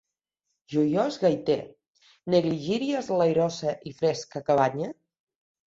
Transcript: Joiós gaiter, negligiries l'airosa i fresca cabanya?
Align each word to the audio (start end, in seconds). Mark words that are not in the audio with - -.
Joiós 0.75 1.17
gaiter, 1.25 1.59
negligiries 2.37 3.13
l'airosa 3.21 3.79
i 3.93 3.95
fresca 4.03 4.47
cabanya? 4.51 4.95